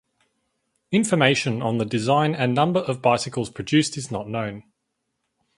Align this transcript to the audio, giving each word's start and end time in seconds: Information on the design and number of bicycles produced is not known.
Information 0.91 1.61
on 1.61 1.77
the 1.77 1.85
design 1.85 2.33
and 2.33 2.55
number 2.55 2.79
of 2.79 3.03
bicycles 3.03 3.51
produced 3.51 3.97
is 3.97 4.09
not 4.09 4.27
known. 4.27 4.63